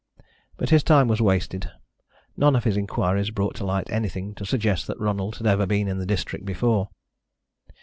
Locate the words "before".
6.43-6.89